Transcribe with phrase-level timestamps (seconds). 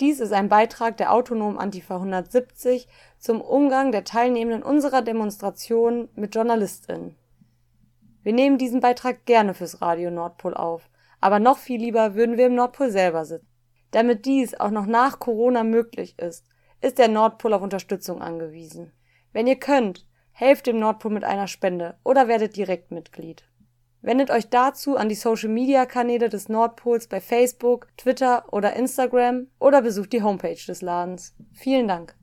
[0.00, 2.86] Dies ist ein Beitrag der Autonomen Antifa 170
[3.18, 7.16] zum Umgang der Teilnehmenden unserer Demonstration mit JournalistInnen.
[8.22, 10.88] Wir nehmen diesen Beitrag gerne fürs Radio Nordpol auf,
[11.20, 13.48] aber noch viel lieber würden wir im Nordpol selber sitzen.
[13.90, 16.46] Damit dies auch noch nach Corona möglich ist,
[16.80, 18.92] ist der Nordpol auf Unterstützung angewiesen.
[19.32, 23.42] Wenn ihr könnt, helft dem Nordpol mit einer Spende oder werdet direkt Mitglied.
[24.00, 30.12] Wendet euch dazu an die Social-Media-Kanäle des Nordpols bei Facebook, Twitter oder Instagram oder besucht
[30.12, 31.34] die Homepage des Ladens.
[31.52, 32.14] Vielen Dank.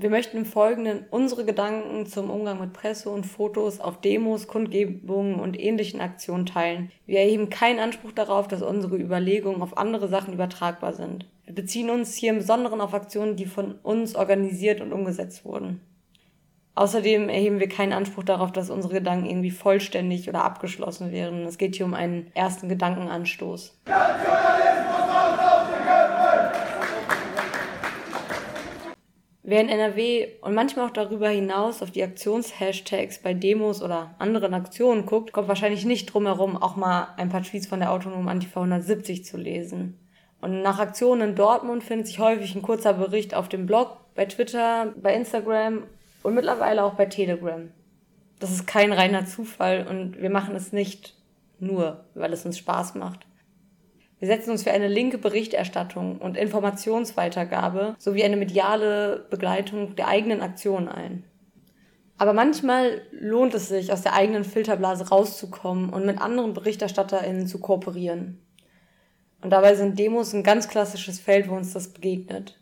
[0.00, 5.34] Wir möchten im Folgenden unsere Gedanken zum Umgang mit Presse und Fotos auf Demos, Kundgebungen
[5.34, 6.90] und ähnlichen Aktionen teilen.
[7.04, 11.26] Wir erheben keinen Anspruch darauf, dass unsere Überlegungen auf andere Sachen übertragbar sind.
[11.44, 15.82] Wir beziehen uns hier im Besonderen auf Aktionen, die von uns organisiert und umgesetzt wurden.
[16.76, 21.44] Außerdem erheben wir keinen Anspruch darauf, dass unsere Gedanken irgendwie vollständig oder abgeschlossen wären.
[21.44, 23.78] Es geht hier um einen ersten Gedankenanstoß.
[29.50, 34.54] Wer in NRW und manchmal auch darüber hinaus auf die Aktionshashtags bei Demos oder anderen
[34.54, 38.28] Aktionen guckt, kommt wahrscheinlich nicht drum herum, auch mal ein paar Tweets von der autonomen
[38.28, 39.98] Antifa 170 zu lesen.
[40.40, 44.24] Und nach Aktionen in Dortmund findet sich häufig ein kurzer Bericht auf dem Blog, bei
[44.26, 45.82] Twitter, bei Instagram
[46.22, 47.72] und mittlerweile auch bei Telegram.
[48.38, 51.16] Das ist kein reiner Zufall und wir machen es nicht
[51.58, 53.26] nur, weil es uns Spaß macht.
[54.20, 60.42] Wir setzen uns für eine linke Berichterstattung und Informationsweitergabe sowie eine mediale Begleitung der eigenen
[60.42, 61.24] Aktionen ein.
[62.18, 67.60] Aber manchmal lohnt es sich, aus der eigenen Filterblase rauszukommen und mit anderen BerichterstatterInnen zu
[67.60, 68.42] kooperieren.
[69.40, 72.60] Und dabei sind Demos ein ganz klassisches Feld, wo uns das begegnet.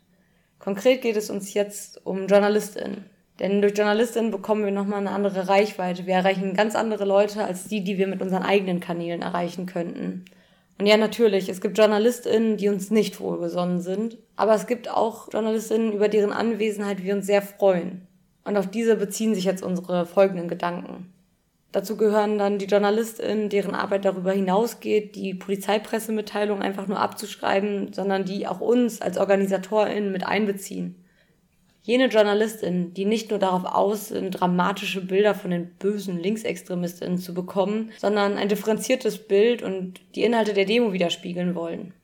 [0.60, 3.06] Konkret geht es uns jetzt um JournalistInnen.
[3.40, 6.06] Denn durch JournalistInnen bekommen wir nochmal eine andere Reichweite.
[6.06, 10.24] Wir erreichen ganz andere Leute als die, die wir mit unseren eigenen Kanälen erreichen könnten.
[10.78, 15.32] Und ja, natürlich, es gibt JournalistInnen, die uns nicht wohlgesonnen sind, aber es gibt auch
[15.32, 18.06] JournalistInnen, über deren Anwesenheit wir uns sehr freuen.
[18.44, 21.12] Und auf diese beziehen sich jetzt unsere folgenden Gedanken.
[21.72, 28.24] Dazu gehören dann die JournalistInnen, deren Arbeit darüber hinausgeht, die Polizeipressemitteilung einfach nur abzuschreiben, sondern
[28.24, 31.04] die auch uns als OrganisatorInnen mit einbeziehen.
[31.88, 37.32] Jene JournalistInnen, die nicht nur darauf aus sind, dramatische Bilder von den bösen LinksextremistInnen zu
[37.32, 41.94] bekommen, sondern ein differenziertes Bild und die Inhalte der Demo widerspiegeln wollen.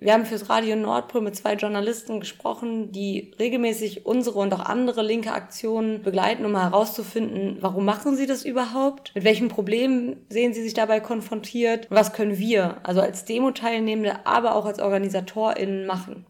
[0.00, 5.02] Wir haben fürs Radio Nordpol mit zwei Journalisten gesprochen, die regelmäßig unsere und auch andere
[5.02, 9.12] linke Aktionen begleiten, um herauszufinden, warum machen sie das überhaupt?
[9.14, 11.86] Mit welchen Problemen sehen sie sich dabei konfrontiert?
[11.88, 16.26] Was können wir, also als Demo-Teilnehmende, aber auch als OrganisatorInnen machen?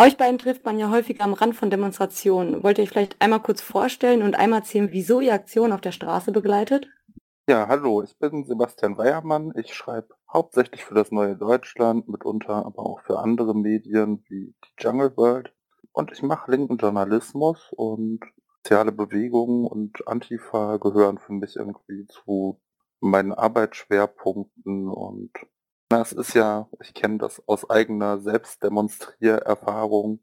[0.00, 2.62] Euch beiden trifft man ja häufiger am Rand von Demonstrationen.
[2.62, 5.90] Wollt ihr euch vielleicht einmal kurz vorstellen und einmal erzählen, wieso ihr Aktionen auf der
[5.90, 6.88] Straße begleitet?
[7.48, 9.52] Ja, hallo, ich bin Sebastian Weiermann.
[9.56, 14.82] Ich schreibe hauptsächlich für das Neue Deutschland, mitunter aber auch für andere Medien wie die
[14.82, 15.52] Jungle World.
[15.98, 18.20] Und ich mache linken Journalismus und
[18.58, 22.60] soziale Bewegungen und Antifa gehören für mich irgendwie zu
[23.00, 25.32] meinen Arbeitsschwerpunkten und
[25.90, 30.20] na, es ist ja, ich kenne das aus eigener Selbstdemonstriererfahrung,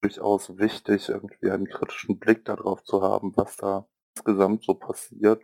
[0.00, 5.42] durchaus wichtig, irgendwie einen kritischen Blick darauf zu haben, was da insgesamt so passiert.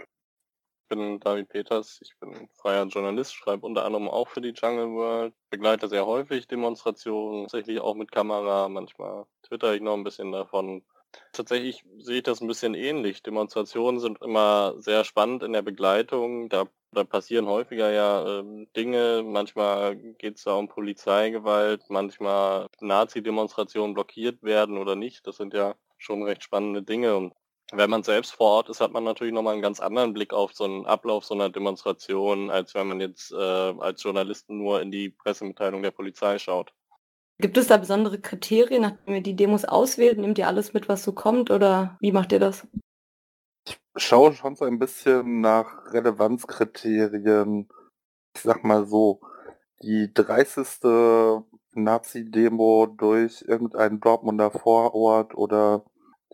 [0.93, 4.91] Ich bin David Peters, ich bin freier Journalist, schreibe unter anderem auch für die Jungle
[4.91, 10.33] World, begleite sehr häufig Demonstrationen, tatsächlich auch mit Kamera, manchmal twitter ich noch ein bisschen
[10.33, 10.85] davon,
[11.33, 13.23] Tatsächlich sehe ich das ein bisschen ähnlich.
[13.23, 16.49] Demonstrationen sind immer sehr spannend in der Begleitung.
[16.49, 19.23] Da, da passieren häufiger ja ähm, Dinge.
[19.23, 25.27] Manchmal geht es da um Polizeigewalt, manchmal Nazi-Demonstrationen blockiert werden oder nicht.
[25.27, 27.15] Das sind ja schon recht spannende Dinge.
[27.15, 27.35] Und
[27.73, 30.53] wenn man selbst vor Ort ist, hat man natürlich nochmal einen ganz anderen Blick auf
[30.53, 34.91] so einen Ablauf so einer Demonstration, als wenn man jetzt äh, als Journalisten nur in
[34.91, 36.75] die Pressemitteilung der Polizei schaut.
[37.39, 40.19] Gibt es da besondere Kriterien, nachdem ihr die Demos auswählt?
[40.19, 42.67] Nehmt ihr alles mit, was so kommt oder wie macht ihr das?
[43.67, 47.69] Ich schaue schon so ein bisschen nach Relevanzkriterien.
[48.35, 49.21] Ich sag mal so,
[49.83, 51.43] die 30.
[51.75, 55.85] Nazi-Demo durch irgendeinen Dortmunder Vorort oder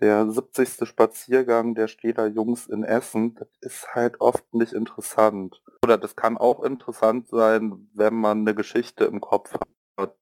[0.01, 0.87] der 70.
[0.89, 5.61] Spaziergang der Städter Jungs in Essen, das ist halt oft nicht interessant.
[5.85, 9.69] Oder das kann auch interessant sein, wenn man eine Geschichte im Kopf hat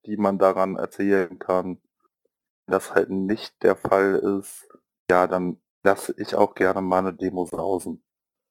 [0.07, 1.81] die man daran erzählen kann.
[2.67, 4.69] Wenn das halt nicht der Fall ist,
[5.11, 8.03] ja, dann lasse ich auch gerne mal eine Demo sausen.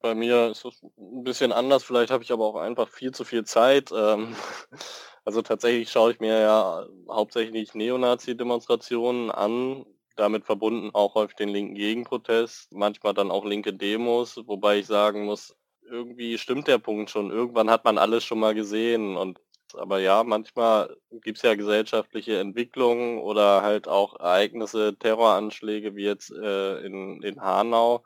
[0.02, 3.26] Bei mir ist es ein bisschen anders, vielleicht habe ich aber auch einfach viel zu
[3.26, 3.92] viel Zeit.
[3.92, 4.36] Ähm,
[5.26, 11.76] also tatsächlich schaue ich mir ja hauptsächlich Neonazi-Demonstrationen an, damit verbunden auch häufig den linken
[11.76, 15.56] Gegenprotest, manchmal dann auch linke Demos, wobei ich sagen muss,
[15.90, 17.32] irgendwie stimmt der Punkt schon.
[17.32, 19.40] Irgendwann hat man alles schon mal gesehen und
[19.74, 26.32] aber ja, manchmal gibt es ja gesellschaftliche Entwicklungen oder halt auch Ereignisse, Terroranschläge wie jetzt
[26.32, 28.04] äh, in, in Hanau,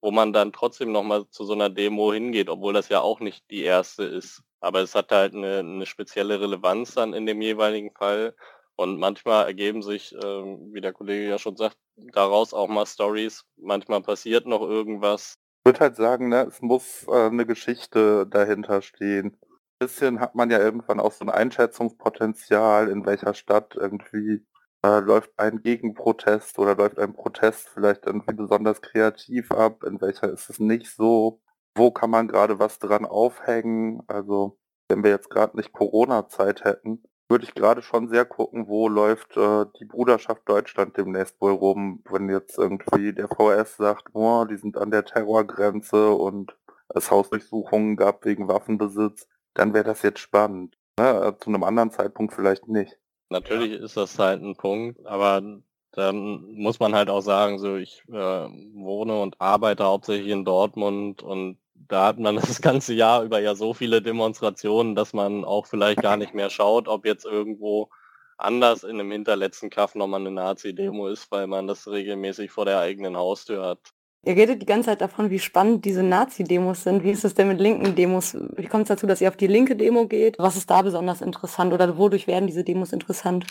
[0.00, 3.50] wo man dann trotzdem nochmal zu so einer Demo hingeht, obwohl das ja auch nicht
[3.50, 4.42] die erste ist.
[4.60, 8.34] Aber es hat halt eine, eine spezielle Relevanz dann in dem jeweiligen Fall.
[8.76, 13.44] Und manchmal ergeben sich, äh, wie der Kollege ja schon sagt, daraus auch mal Stories.
[13.56, 15.34] Manchmal passiert noch irgendwas.
[15.60, 19.38] Ich würde halt sagen, ne, es muss äh, eine Geschichte dahinter stehen
[19.78, 24.46] bisschen hat man ja irgendwann auch so ein Einschätzungspotenzial, in welcher Stadt irgendwie
[24.82, 30.30] äh, läuft ein Gegenprotest oder läuft ein Protest vielleicht irgendwie besonders kreativ ab, in welcher
[30.30, 31.42] ist es nicht so,
[31.74, 34.02] wo kann man gerade was dran aufhängen.
[34.06, 38.88] Also wenn wir jetzt gerade nicht Corona-Zeit hätten, würde ich gerade schon sehr gucken, wo
[38.88, 44.44] läuft äh, die Bruderschaft Deutschland demnächst wohl rum, wenn jetzt irgendwie der VS sagt, oh,
[44.44, 46.56] die sind an der Terrorgrenze und
[46.88, 50.76] es Hausdurchsuchungen gab wegen Waffenbesitz dann wäre das jetzt spannend.
[50.98, 51.36] Ne?
[51.40, 52.98] Zu einem anderen Zeitpunkt vielleicht nicht.
[53.30, 53.84] Natürlich ja.
[53.84, 55.60] ist das halt ein Punkt, aber
[55.92, 61.22] dann muss man halt auch sagen, so ich äh, wohne und arbeite hauptsächlich in Dortmund
[61.22, 65.66] und da hat man das ganze Jahr über ja so viele Demonstrationen, dass man auch
[65.66, 67.88] vielleicht gar nicht mehr schaut, ob jetzt irgendwo
[68.36, 72.80] anders in einem hinterletzten Kaff nochmal eine Nazi-Demo ist, weil man das regelmäßig vor der
[72.80, 73.78] eigenen Haustür hat.
[74.26, 77.04] Ihr redet die ganze Zeit davon, wie spannend diese Nazi-Demos sind.
[77.04, 78.34] Wie ist es denn mit linken Demos?
[78.56, 80.38] Wie kommt es dazu, dass ihr auf die linke Demo geht?
[80.38, 83.46] Was ist da besonders interessant oder wodurch werden diese Demos interessant?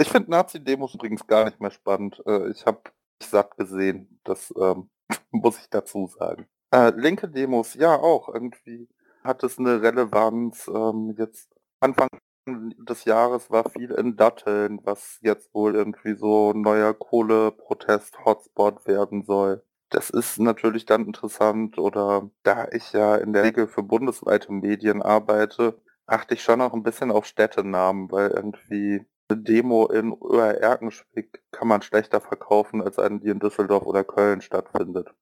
[0.00, 2.22] Ich finde Nazi-Demos übrigens gar nicht mehr spannend.
[2.24, 2.80] Äh, ich habe
[3.20, 4.20] satt gesehen.
[4.22, 4.90] Das ähm,
[5.30, 6.46] muss ich dazu sagen.
[6.72, 8.28] Äh, linke Demos, ja auch.
[8.28, 8.88] Irgendwie
[9.24, 10.68] hat es eine Relevanz.
[10.68, 12.08] Ähm, jetzt Anfang
[12.48, 19.24] des Jahres war viel in Datteln, was jetzt wohl irgendwie so ein neuer Kohleprotest-Hotspot werden
[19.24, 19.62] soll.
[19.90, 25.02] Das ist natürlich dann interessant oder da ich ja in der Regel für bundesweite Medien
[25.02, 31.42] arbeite, achte ich schon auch ein bisschen auf Städtenamen, weil irgendwie eine Demo in Oer-Erkenschwick
[31.50, 35.12] kann man schlechter verkaufen als eine, die in Düsseldorf oder Köln stattfindet.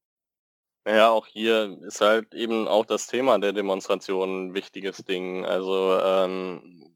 [0.86, 5.44] Ja, auch hier ist halt eben auch das Thema der Demonstration ein wichtiges Ding.
[5.46, 6.94] Also ähm,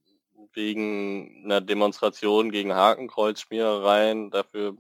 [0.53, 4.77] wegen einer Demonstration gegen Hakenkreuzschmierereien, dafür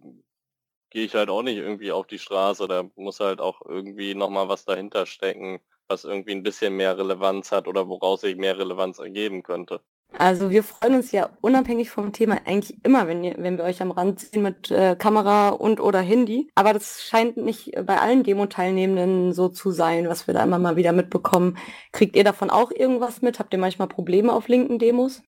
[0.91, 2.69] gehe ich halt auch nicht irgendwie auf die Straße.
[2.69, 7.53] Da muss halt auch irgendwie nochmal was dahinter stecken, was irgendwie ein bisschen mehr Relevanz
[7.53, 9.83] hat oder woraus sich mehr Relevanz ergeben könnte.
[10.17, 13.83] Also wir freuen uns ja unabhängig vom Thema eigentlich immer, wenn, ihr, wenn wir euch
[13.83, 16.51] am Rand sehen mit äh, Kamera und oder Handy.
[16.55, 20.77] Aber das scheint nicht bei allen Demo-Teilnehmenden so zu sein, was wir da immer mal
[20.77, 21.59] wieder mitbekommen.
[21.93, 23.39] Kriegt ihr davon auch irgendwas mit?
[23.39, 25.23] Habt ihr manchmal Probleme auf linken Demos?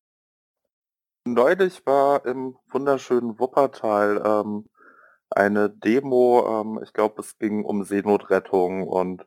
[1.25, 4.65] Neulich war im wunderschönen Wuppertal ähm,
[5.29, 9.25] eine Demo, ähm, ich glaube, es ging um Seenotrettung und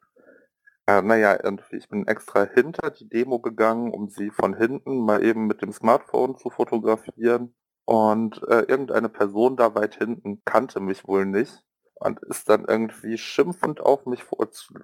[0.87, 1.39] äh, naja,
[1.71, 5.73] ich bin extra hinter die Demo gegangen, um sie von hinten mal eben mit dem
[5.73, 7.55] Smartphone zu fotografieren.
[7.87, 11.65] Und äh, irgendeine Person da weit hinten kannte mich wohl nicht
[11.95, 14.25] und ist dann irgendwie schimpfend auf mich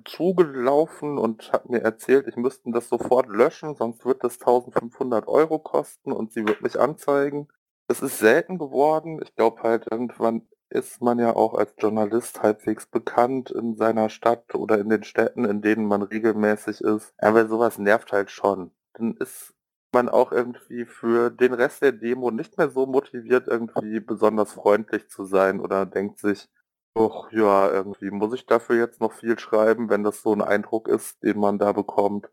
[0.04, 5.58] zugelaufen und hat mir erzählt, ich müsste das sofort löschen, sonst wird das 1500 Euro
[5.58, 7.48] kosten und sie wird mich anzeigen.
[7.88, 9.20] Es ist selten geworden.
[9.22, 14.54] Ich glaube halt irgendwann ist man ja auch als Journalist halbwegs bekannt in seiner Stadt
[14.54, 17.12] oder in den Städten, in denen man regelmäßig ist.
[17.18, 18.72] Aber sowas nervt halt schon.
[18.94, 19.54] Dann ist
[19.92, 25.08] man auch irgendwie für den Rest der Demo nicht mehr so motiviert, irgendwie besonders freundlich
[25.08, 26.48] zu sein oder denkt sich,
[26.94, 30.88] doch ja, irgendwie muss ich dafür jetzt noch viel schreiben, wenn das so ein Eindruck
[30.88, 32.30] ist, den man da bekommt.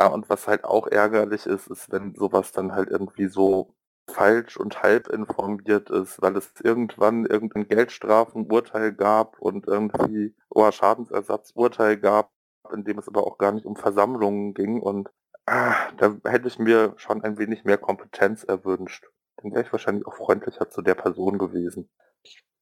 [0.00, 3.74] Ja, und was halt auch ärgerlich ist, ist, wenn sowas dann halt irgendwie so
[4.08, 11.96] falsch und halb informiert ist, weil es irgendwann irgendein Geldstrafenurteil gab und irgendwie oder Schadensersatzurteil
[11.96, 12.32] gab,
[12.72, 15.10] in dem es aber auch gar nicht um Versammlungen ging und
[15.46, 19.06] ah, da hätte ich mir schon ein wenig mehr Kompetenz erwünscht.
[19.36, 21.88] Dann wäre ich wahrscheinlich auch freundlicher zu der Person gewesen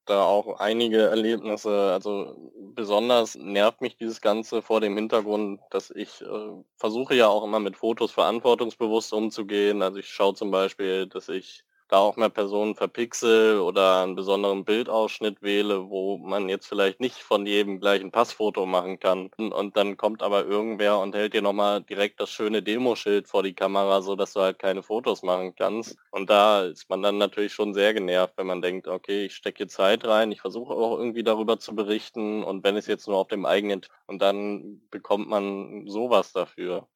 [0.06, 1.92] da auch einige Erlebnisse.
[1.92, 2.34] Also
[2.74, 6.26] besonders nervt mich dieses Ganze vor dem Hintergrund, dass ich äh,
[6.78, 9.82] versuche ja auch immer mit Fotos verantwortungsbewusst umzugehen.
[9.82, 14.64] Also ich schaue zum Beispiel, dass ich da auch mehr Personen verpixel oder einen besonderen
[14.64, 19.30] Bildausschnitt wähle, wo man jetzt vielleicht nicht von jedem gleich ein Passfoto machen kann.
[19.38, 23.54] Und dann kommt aber irgendwer und hält dir nochmal direkt das schöne Demoschild vor die
[23.54, 25.96] Kamera, so dass du halt keine Fotos machen kannst.
[26.10, 29.66] Und da ist man dann natürlich schon sehr genervt, wenn man denkt, okay, ich stecke
[29.68, 33.28] Zeit rein, ich versuche auch irgendwie darüber zu berichten und wenn es jetzt nur auf
[33.28, 36.88] dem eigenen und dann bekommt man sowas dafür.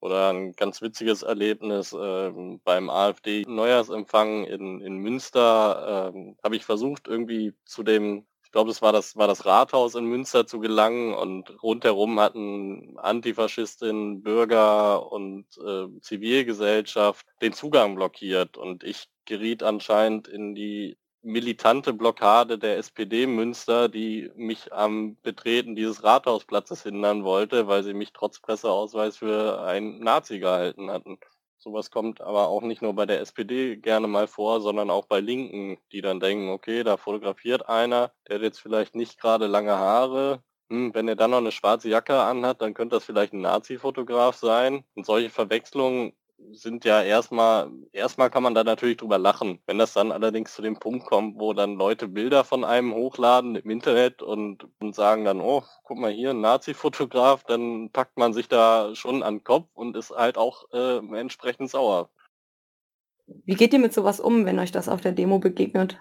[0.00, 2.30] Oder ein ganz witziges Erlebnis äh,
[2.64, 8.82] beim AfD-Neujahrsempfang in, in Münster äh, habe ich versucht, irgendwie zu dem, ich glaube, es
[8.82, 15.46] war das, war das Rathaus in Münster zu gelangen und rundherum hatten Antifaschistinnen, Bürger und
[15.58, 18.56] äh, Zivilgesellschaft den Zugang blockiert.
[18.58, 25.74] Und ich geriet anscheinend in die militante Blockade der SPD Münster, die mich am Betreten
[25.74, 31.18] dieses Rathausplatzes hindern wollte, weil sie mich trotz Presseausweis für einen Nazi gehalten hatten.
[31.58, 35.18] Sowas kommt aber auch nicht nur bei der SPD gerne mal vor, sondern auch bei
[35.18, 39.76] Linken, die dann denken, okay, da fotografiert einer, der hat jetzt vielleicht nicht gerade lange
[39.76, 40.44] Haare.
[40.70, 44.36] Hm, wenn er dann noch eine schwarze Jacke anhat, dann könnte das vielleicht ein Nazi-Fotograf
[44.36, 44.84] sein.
[44.94, 46.12] Und solche Verwechslungen
[46.52, 49.60] sind ja erstmal, erstmal kann man da natürlich drüber lachen.
[49.66, 53.56] Wenn das dann allerdings zu dem Punkt kommt, wo dann Leute Bilder von einem hochladen
[53.56, 58.32] im Internet und, und sagen dann, oh, guck mal hier, ein Nazi-Fotograf, dann packt man
[58.32, 62.10] sich da schon an den Kopf und ist halt auch äh, entsprechend sauer.
[63.26, 65.98] Wie geht ihr mit sowas um, wenn euch das auf der Demo begegnet?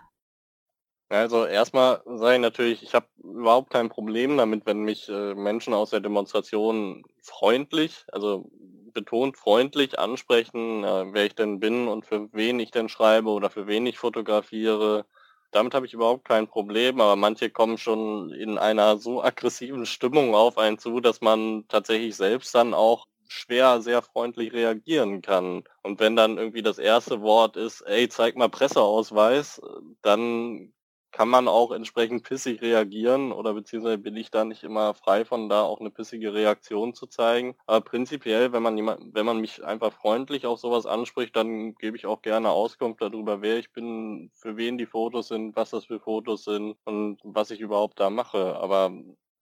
[1.10, 5.74] Also erstmal sage ich natürlich, ich habe überhaupt kein Problem damit, wenn mich äh, Menschen
[5.74, 8.50] aus der Demonstration freundlich, also
[8.96, 13.52] betont freundlich ansprechen, äh, wer ich denn bin und für wen ich denn schreibe oder
[13.52, 15.06] für wen ich fotografiere.
[15.52, 20.36] Damit habe ich überhaupt kein Problem, aber manche kommen schon in einer so aggressiven Stimmung
[20.36, 25.64] auf einen zu, dass man tatsächlich selbst dann auch schwer sehr freundlich reagieren kann.
[25.84, 29.62] Und wenn dann irgendwie das erste Wort ist, ey, zeig mal Presseausweis,
[30.02, 30.74] dann
[31.16, 35.48] kann man auch entsprechend pissig reagieren oder beziehungsweise bin ich da nicht immer frei von
[35.48, 37.56] da auch eine pissige Reaktion zu zeigen.
[37.68, 41.96] Aber prinzipiell, wenn man jemand, wenn man mich einfach freundlich auf sowas anspricht, dann gebe
[41.96, 45.86] ich auch gerne Auskunft darüber, wer ich bin, für wen die Fotos sind, was das
[45.86, 48.58] für Fotos sind und was ich überhaupt da mache.
[48.58, 48.92] Aber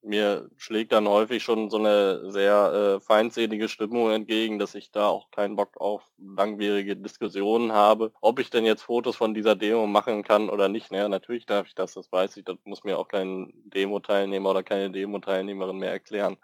[0.03, 5.07] mir schlägt dann häufig schon so eine sehr äh, feindselige Stimmung entgegen, dass ich da
[5.07, 8.12] auch keinen Bock auf langwierige Diskussionen habe.
[8.22, 11.67] Ob ich denn jetzt Fotos von dieser Demo machen kann oder nicht, naja, natürlich darf
[11.67, 15.91] ich das, das weiß ich, das muss mir auch kein Demo-Teilnehmer oder keine Demo-Teilnehmerin mehr
[15.91, 16.38] erklären.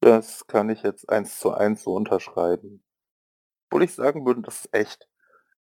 [0.00, 2.82] Das kann ich jetzt eins zu eins so unterschreiben.
[3.68, 5.08] Obwohl ich sagen würde, dass es echt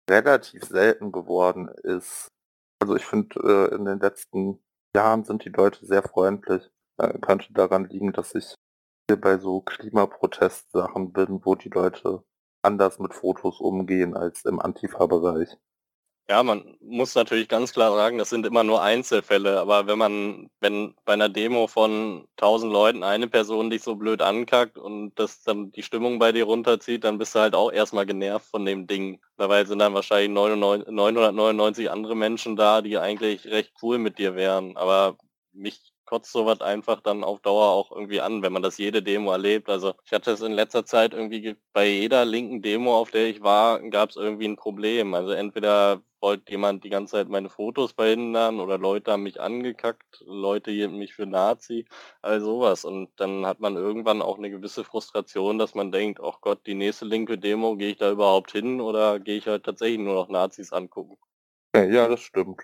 [0.08, 2.30] relativ selten geworden ist.
[2.80, 4.62] Also ich finde, äh, in den letzten
[4.94, 6.70] Jahren sind die Leute sehr freundlich.
[6.98, 8.54] Äh, könnte daran liegen, dass ich
[9.08, 12.24] hier bei so Klimaprotestsachen bin, wo die Leute
[12.62, 15.56] anders mit Fotos umgehen als im Antifa-Bereich.
[16.28, 20.50] Ja, man muss natürlich ganz klar sagen, das sind immer nur Einzelfälle, aber wenn man,
[20.58, 25.44] wenn bei einer Demo von 1000 Leuten eine Person dich so blöd ankackt und das
[25.44, 28.88] dann die Stimmung bei dir runterzieht, dann bist du halt auch erstmal genervt von dem
[28.88, 29.20] Ding.
[29.36, 34.76] Dabei sind dann wahrscheinlich 999 andere Menschen da, die eigentlich recht cool mit dir wären,
[34.76, 35.16] aber
[35.52, 39.32] mich kotzt sowas einfach dann auf Dauer auch irgendwie an, wenn man das jede Demo
[39.32, 39.68] erlebt.
[39.68, 43.42] Also ich hatte es in letzter Zeit irgendwie bei jeder linken Demo, auf der ich
[43.42, 45.14] war, gab es irgendwie ein Problem.
[45.14, 50.22] Also entweder wollte jemand die ganze Zeit meine Fotos verhindern oder Leute haben mich angekackt,
[50.26, 51.86] Leute hielten mich für Nazi,
[52.22, 52.84] all sowas.
[52.84, 56.74] Und dann hat man irgendwann auch eine gewisse Frustration, dass man denkt, ach Gott, die
[56.74, 60.28] nächste linke Demo, gehe ich da überhaupt hin oder gehe ich halt tatsächlich nur noch
[60.28, 61.16] Nazis angucken?
[61.74, 62.62] Ja, das stimmt.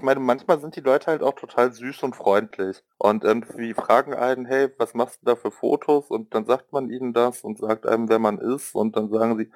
[0.00, 4.14] Ich meine, manchmal sind die Leute halt auch total süß und freundlich und irgendwie fragen
[4.14, 6.08] einen, hey, was machst du da für Fotos?
[6.08, 9.36] Und dann sagt man ihnen das und sagt einem, wer man ist und dann sagen
[9.36, 9.52] sie,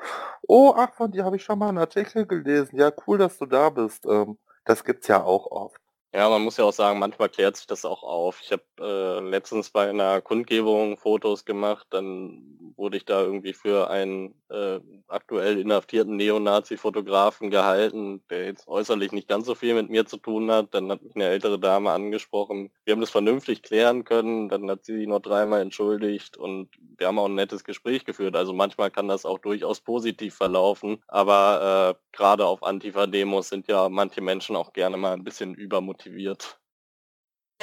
[0.46, 2.76] oh, ach, von dir habe ich schon mal einen Artikel gelesen.
[2.78, 4.04] Ja, cool, dass du da bist.
[4.04, 4.36] Ähm,
[4.66, 5.80] das gibt's ja auch oft.
[6.16, 8.40] Ja, man muss ja auch sagen, manchmal klärt sich das auch auf.
[8.40, 13.90] Ich habe äh, letztens bei einer Kundgebung Fotos gemacht, dann wurde ich da irgendwie für
[13.90, 14.78] einen äh,
[15.08, 20.52] aktuell inhaftierten Neonazi-Fotografen gehalten, der jetzt äußerlich nicht ganz so viel mit mir zu tun
[20.52, 20.72] hat.
[20.72, 22.70] Dann hat mich eine ältere Dame angesprochen.
[22.84, 27.08] Wir haben das vernünftig klären können, dann hat sie sich noch dreimal entschuldigt und wir
[27.08, 28.36] haben auch ein nettes Gespräch geführt.
[28.36, 33.88] Also manchmal kann das auch durchaus positiv verlaufen, aber äh, gerade auf Antifa-Demos sind ja
[33.88, 36.60] manche Menschen auch gerne mal ein bisschen übermotiviert motiviert.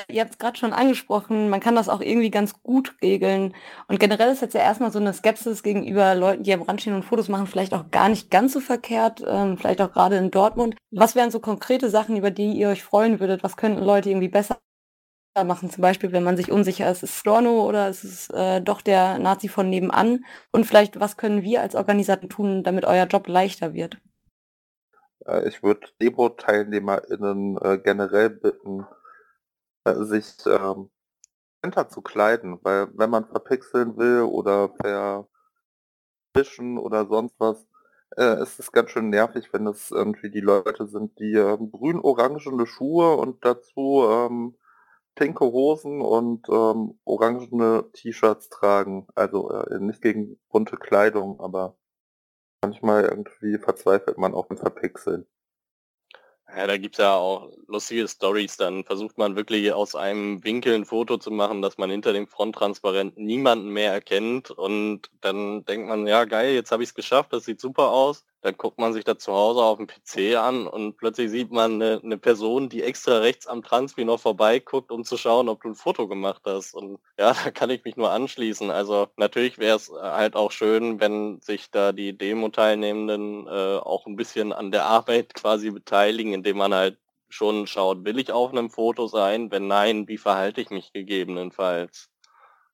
[0.07, 3.53] Ihr habt es gerade schon angesprochen, man kann das auch irgendwie ganz gut regeln.
[3.87, 6.95] Und generell ist jetzt ja erstmal so eine Skepsis gegenüber Leuten, die am Rand stehen
[6.95, 10.31] und Fotos machen, vielleicht auch gar nicht ganz so verkehrt, ähm, vielleicht auch gerade in
[10.31, 10.75] Dortmund.
[10.91, 13.43] Was wären so konkrete Sachen, über die ihr euch freuen würdet?
[13.43, 14.59] Was könnten Leute irgendwie besser
[15.45, 15.69] machen?
[15.69, 18.81] Zum Beispiel, wenn man sich unsicher ist, ist es Storno oder ist es äh, doch
[18.81, 20.25] der Nazi von nebenan?
[20.51, 23.97] Und vielleicht, was können wir als Organisator tun, damit euer Job leichter wird?
[25.25, 28.85] Äh, ich würde Demo-TeilnehmerInnen äh, generell bitten,
[29.85, 30.89] äh, sich ähm,
[31.89, 34.69] zu kleiden, weil wenn man verpixeln will oder
[36.33, 37.67] verfischen oder sonst was,
[38.17, 42.65] äh, ist es ganz schön nervig, wenn es irgendwie die Leute sind, die äh, grün-orangene
[42.67, 44.55] Schuhe und dazu ähm,
[45.15, 49.07] pinke Hosen und ähm, orangene T-Shirts tragen.
[49.15, 51.77] Also äh, nicht gegen bunte Kleidung, aber
[52.61, 55.25] manchmal irgendwie verzweifelt man auch im Verpixeln.
[56.55, 58.57] Ja, da gibt's ja auch lustige Stories.
[58.57, 62.27] Dann versucht man wirklich aus einem Winkel ein Foto zu machen, dass man hinter dem
[62.27, 64.51] Fronttransparent niemanden mehr erkennt.
[64.51, 68.25] Und dann denkt man, ja geil, jetzt habe ich es geschafft, das sieht super aus.
[68.41, 71.75] Dann guckt man sich das zu Hause auf dem PC an und plötzlich sieht man
[71.75, 75.69] eine, eine Person, die extra rechts am Transpi noch vorbeiguckt, um zu schauen, ob du
[75.69, 76.73] ein Foto gemacht hast.
[76.73, 78.71] Und ja, da kann ich mich nur anschließen.
[78.71, 84.15] Also natürlich wäre es halt auch schön, wenn sich da die Demo-Teilnehmenden äh, auch ein
[84.15, 86.97] bisschen an der Arbeit quasi beteiligen, indem man halt
[87.29, 89.51] schon schaut, will ich auf einem Foto sein?
[89.51, 92.09] Wenn nein, wie verhalte ich mich gegebenenfalls?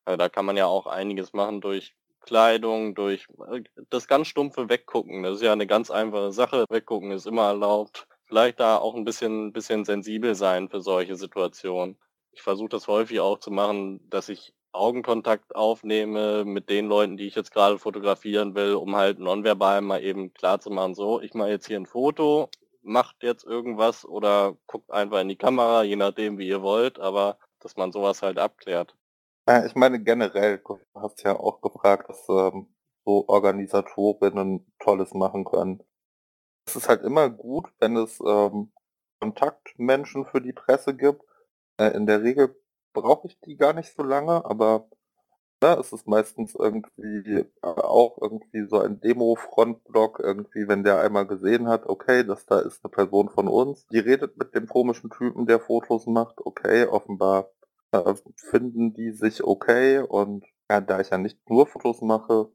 [0.05, 1.96] Also da kann man ja auch einiges machen durch
[2.27, 5.23] Kleidung, durch äh, das ganz stumpfe Weggucken.
[5.23, 6.65] Das ist ja eine ganz einfache Sache.
[6.69, 8.07] Weggucken ist immer erlaubt.
[8.25, 11.97] Vielleicht da auch ein bisschen, bisschen sensibel sein für solche Situationen.
[12.33, 17.25] Ich versuche das häufig auch zu machen, dass ich Augenkontakt aufnehme mit den Leuten, die
[17.27, 21.33] ich jetzt gerade fotografieren will, um halt nonverbal mal eben klar zu machen, so, ich
[21.33, 22.49] mache jetzt hier ein Foto,
[22.83, 27.37] macht jetzt irgendwas oder guckt einfach in die Kamera, je nachdem, wie ihr wollt, aber
[27.59, 28.95] dass man sowas halt abklärt.
[29.47, 32.67] Ja, ich meine generell, du hast ja auch gefragt, dass ähm,
[33.05, 35.81] so Organisatorinnen Tolles machen können.
[36.67, 38.71] Es ist halt immer gut, wenn es ähm,
[39.21, 41.23] Kontaktmenschen für die Presse gibt.
[41.77, 42.55] Äh, in der Regel
[42.93, 44.89] brauche ich die gar nicht so lange, aber
[45.61, 51.27] ne, es ist meistens irgendwie äh, auch irgendwie so ein Demo-Frontblock, irgendwie, wenn der einmal
[51.27, 55.09] gesehen hat, okay, das da ist eine Person von uns, die redet mit dem komischen
[55.09, 57.56] Typen, der Fotos macht, okay, offenbar äh,
[58.35, 62.49] finden die sich okay und ja, da ich ja nicht nur Fotos mache,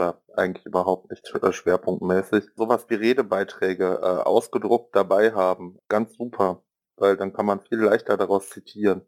[0.00, 6.62] oder eigentlich überhaupt nicht äh, schwerpunktmäßig, sowas wie Redebeiträge äh, ausgedruckt dabei haben, ganz super,
[6.96, 9.02] weil dann kann man viel leichter daraus zitieren.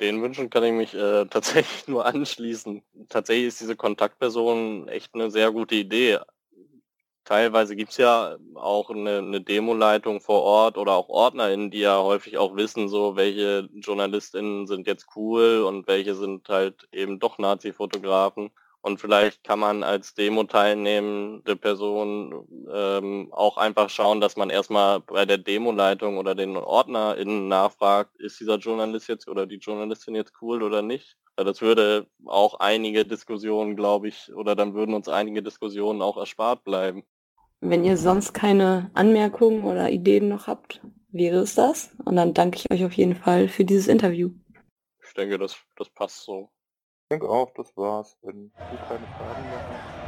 [0.00, 2.82] Den Wünschen kann ich mich äh, tatsächlich nur anschließen.
[3.08, 6.20] Tatsächlich ist diese Kontaktperson echt eine sehr gute Idee
[7.30, 12.02] teilweise gibt es ja auch eine, eine Demo-Leitung vor Ort oder auch OrdnerInnen, die ja
[12.02, 17.38] häufig auch wissen, so welche JournalistInnen sind jetzt cool und welche sind halt eben doch
[17.38, 18.50] Nazi-Fotografen.
[18.82, 25.00] Und vielleicht kann man als Demo teilnehmende Person ähm, auch einfach schauen, dass man erstmal
[25.00, 30.32] bei der Demo-Leitung oder den OrdnerInnen nachfragt, ist dieser Journalist jetzt oder die Journalistin jetzt
[30.42, 31.16] cool oder nicht.
[31.36, 36.64] Das würde auch einige Diskussionen, glaube ich, oder dann würden uns einige Diskussionen auch erspart
[36.64, 37.04] bleiben.
[37.62, 41.94] Wenn ihr sonst keine Anmerkungen oder Ideen noch habt, wäre es das.
[42.04, 44.30] Und dann danke ich euch auf jeden Fall für dieses Interview.
[45.06, 46.48] Ich denke, das, das passt so.
[47.02, 48.16] Ich denke auch, das war's.
[48.22, 50.00] Wenn du keine Fragen mehr hast.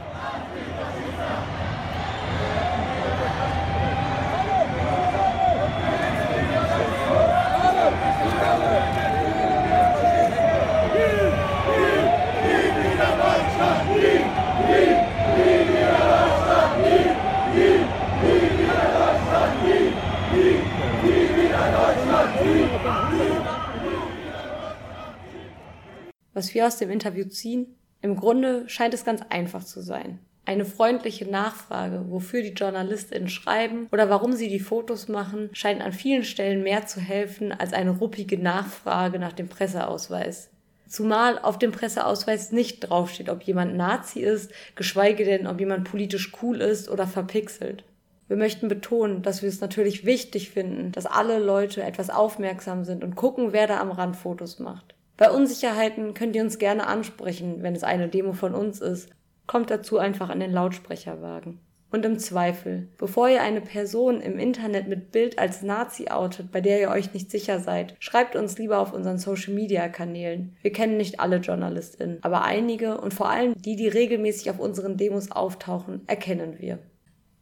[26.34, 27.74] Was wir aus dem Interview ziehen?
[28.00, 30.18] Im Grunde scheint es ganz einfach zu sein.
[30.44, 35.92] Eine freundliche Nachfrage, wofür die JournalistInnen schreiben oder warum sie die Fotos machen, scheint an
[35.92, 40.50] vielen Stellen mehr zu helfen als eine ruppige Nachfrage nach dem Presseausweis.
[40.88, 46.32] Zumal auf dem Presseausweis nicht draufsteht, ob jemand Nazi ist, geschweige denn, ob jemand politisch
[46.42, 47.84] cool ist oder verpixelt.
[48.26, 53.04] Wir möchten betonen, dass wir es natürlich wichtig finden, dass alle Leute etwas aufmerksam sind
[53.04, 54.94] und gucken, wer da am Rand Fotos macht.
[55.22, 59.08] Bei Unsicherheiten könnt ihr uns gerne ansprechen, wenn es eine Demo von uns ist.
[59.46, 61.60] Kommt dazu einfach an den Lautsprecherwagen.
[61.92, 66.60] Und im Zweifel, bevor ihr eine Person im Internet mit Bild als Nazi outet, bei
[66.60, 70.56] der ihr euch nicht sicher seid, schreibt uns lieber auf unseren Social Media Kanälen.
[70.60, 74.96] Wir kennen nicht alle JournalistInnen, aber einige und vor allem die, die regelmäßig auf unseren
[74.96, 76.80] Demos auftauchen, erkennen wir.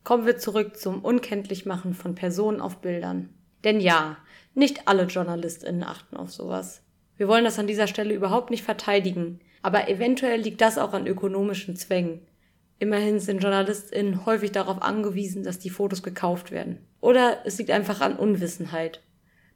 [0.05, 3.31] Kommen wir zurück zum Unkenntlichmachen von Personen auf Bildern.
[3.65, 4.19] Denn ja,
[4.53, 6.83] nicht alle JournalistInnen achten auf sowas.
[7.21, 11.07] Wir wollen das an dieser Stelle überhaupt nicht verteidigen, aber eventuell liegt das auch an
[11.07, 12.23] ökonomischen Zwängen.
[12.79, 16.79] Immerhin sind JournalistInnen häufig darauf angewiesen, dass die Fotos gekauft werden.
[17.03, 19.03] Oder es liegt einfach an Unwissenheit.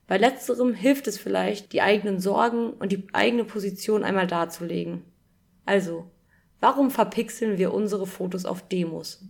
[0.06, 5.02] Bei letzterem hilft es vielleicht, die eigenen Sorgen und die eigene Position einmal darzulegen.
[5.64, 6.10] Also,
[6.60, 9.24] warum verpixeln wir unsere Fotos auf Demos?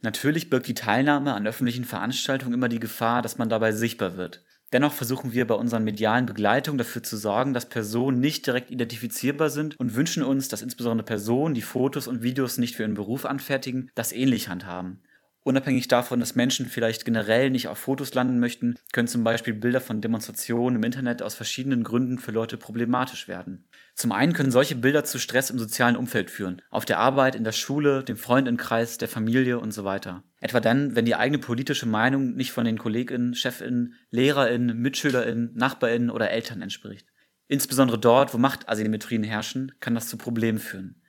[0.00, 4.44] Natürlich birgt die Teilnahme an öffentlichen Veranstaltungen immer die Gefahr, dass man dabei sichtbar wird.
[4.72, 9.50] Dennoch versuchen wir bei unseren medialen Begleitungen dafür zu sorgen, dass Personen nicht direkt identifizierbar
[9.50, 13.26] sind und wünschen uns, dass insbesondere Personen, die Fotos und Videos nicht für ihren Beruf
[13.26, 15.02] anfertigen, das ähnlich handhaben.
[15.44, 19.80] Unabhängig davon, dass Menschen vielleicht generell nicht auf Fotos landen möchten, können zum Beispiel Bilder
[19.80, 23.64] von Demonstrationen im Internet aus verschiedenen Gründen für Leute problematisch werden.
[23.96, 27.42] Zum einen können solche Bilder zu Stress im sozialen Umfeld führen, auf der Arbeit, in
[27.42, 30.22] der Schule, dem Freundinnenkreis, der Familie und so weiter.
[30.40, 36.10] Etwa dann, wenn die eigene politische Meinung nicht von den KollegInnen, ChefInnen, LehrerInnen, MitschülerInnen, NachbarInnen
[36.10, 37.08] oder Eltern entspricht.
[37.48, 41.01] Insbesondere dort, wo Machtasymmetrien herrschen, kann das zu Problemen führen.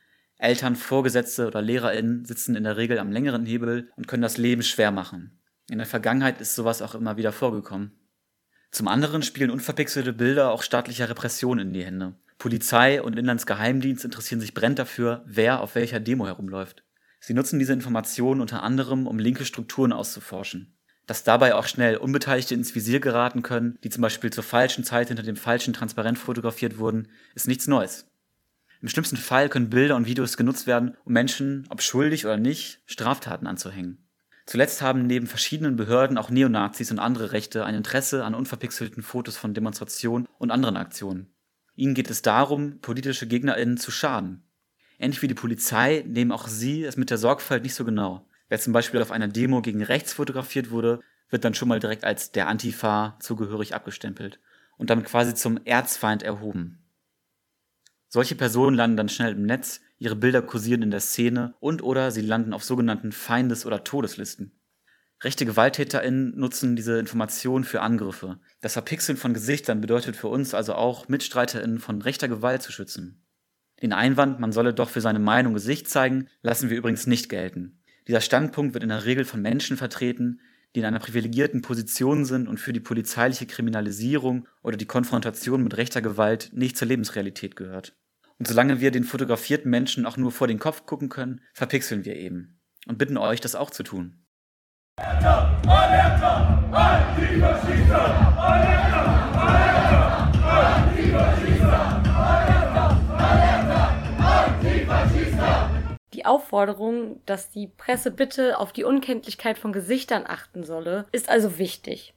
[0.43, 4.61] Eltern, Vorgesetzte oder LehrerInnen sitzen in der Regel am längeren Hebel und können das Leben
[4.61, 5.39] schwer machen.
[5.69, 7.93] In der Vergangenheit ist sowas auch immer wieder vorgekommen.
[8.69, 12.15] Zum anderen spielen unverpixelte Bilder auch staatlicher Repression in die Hände.
[12.39, 16.83] Polizei und Inlandsgeheimdienst interessieren sich brennend dafür, wer auf welcher Demo herumläuft.
[17.21, 20.75] Sie nutzen diese Informationen unter anderem, um linke Strukturen auszuforschen.
[21.05, 25.07] Dass dabei auch schnell Unbeteiligte ins Visier geraten können, die zum Beispiel zur falschen Zeit
[25.07, 28.07] hinter dem falschen Transparent fotografiert wurden, ist nichts Neues.
[28.83, 32.81] Im schlimmsten Fall können Bilder und Videos genutzt werden, um Menschen, ob schuldig oder nicht,
[32.85, 34.05] Straftaten anzuhängen.
[34.45, 39.37] Zuletzt haben neben verschiedenen Behörden auch Neonazis und andere Rechte ein Interesse an unverpixelten Fotos
[39.37, 41.33] von Demonstrationen und anderen Aktionen.
[41.77, 44.43] Ihnen geht es darum, politische GegnerInnen zu schaden.
[44.99, 48.27] Ähnlich wie die Polizei nehmen auch sie es mit der Sorgfalt nicht so genau.
[48.49, 52.03] Wer zum Beispiel auf einer Demo gegen rechts fotografiert wurde, wird dann schon mal direkt
[52.03, 54.41] als der Antifa zugehörig abgestempelt
[54.77, 56.82] und damit quasi zum Erzfeind erhoben.
[58.13, 62.11] Solche Personen landen dann schnell im Netz, ihre Bilder kursieren in der Szene und oder
[62.11, 64.51] sie landen auf sogenannten Feindes- oder Todeslisten.
[65.23, 68.37] Rechte GewalttäterInnen nutzen diese Informationen für Angriffe.
[68.61, 73.25] Das Verpixeln von Gesichtern bedeutet für uns also auch, MitstreiterInnen von rechter Gewalt zu schützen.
[73.81, 77.79] Den Einwand, man solle doch für seine Meinung Gesicht zeigen, lassen wir übrigens nicht gelten.
[78.07, 80.39] Dieser Standpunkt wird in der Regel von Menschen vertreten,
[80.75, 85.77] die in einer privilegierten Position sind und für die polizeiliche Kriminalisierung oder die Konfrontation mit
[85.77, 87.95] rechter Gewalt nicht zur Lebensrealität gehört.
[88.43, 92.17] Und solange wir den fotografierten Menschen auch nur vor den Kopf gucken können, verpixeln wir
[92.17, 92.59] eben.
[92.85, 94.25] Und bitten euch, das auch zu tun.
[106.13, 111.57] Die Aufforderung, dass die Presse bitte auf die Unkenntlichkeit von Gesichtern achten solle, ist also
[111.57, 112.13] wichtig.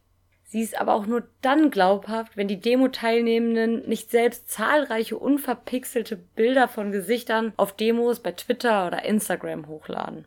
[0.49, 6.69] Sie ist aber auch nur dann glaubhaft, wenn die Demo-Teilnehmenden nicht selbst zahlreiche unverpixelte Bilder
[6.69, 10.25] von Gesichtern auf Demos bei Twitter oder Instagram hochladen.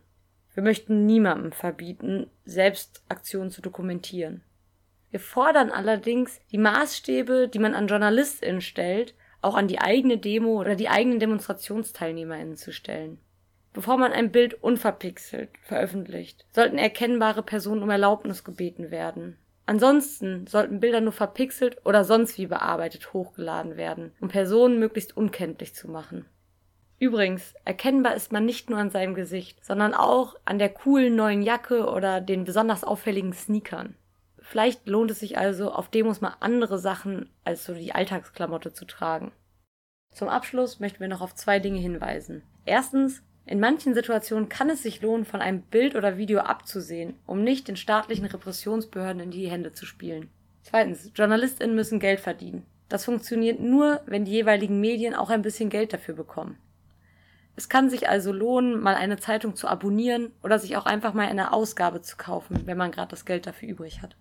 [0.53, 4.43] Wir möchten niemandem verbieten, selbst Aktionen zu dokumentieren.
[5.09, 10.59] Wir fordern allerdings, die Maßstäbe, die man an JournalistInnen stellt, auch an die eigene Demo
[10.59, 13.19] oder die eigenen DemonstrationsteilnehmerInnen zu stellen.
[13.71, 19.37] Bevor man ein Bild unverpixelt veröffentlicht, sollten erkennbare Personen um Erlaubnis gebeten werden.
[19.69, 25.75] Ansonsten sollten Bilder nur verpixelt oder sonst wie bearbeitet hochgeladen werden, um Personen möglichst unkenntlich
[25.75, 26.25] zu machen.
[26.97, 31.43] Übrigens, erkennbar ist man nicht nur an seinem Gesicht, sondern auch an der coolen neuen
[31.43, 33.93] Jacke oder den besonders auffälligen Sneakern.
[34.39, 38.85] Vielleicht lohnt es sich also, auf Demos mal andere Sachen als so die Alltagsklamotte zu
[38.85, 39.31] tragen.
[40.11, 42.41] Zum Abschluss möchten wir noch auf zwei Dinge hinweisen.
[42.65, 47.43] Erstens, in manchen Situationen kann es sich lohnen, von einem Bild oder Video abzusehen, um
[47.43, 50.29] nicht den staatlichen Repressionsbehörden in die Hände zu spielen.
[50.61, 52.63] Zweitens, JournalistInnen müssen Geld verdienen.
[52.89, 56.59] Das funktioniert nur, wenn die jeweiligen Medien auch ein bisschen Geld dafür bekommen.
[57.55, 61.25] Es kann sich also lohnen, mal eine Zeitung zu abonnieren oder sich auch einfach mal
[61.25, 64.15] eine Ausgabe zu kaufen, wenn man gerade das Geld dafür übrig hat.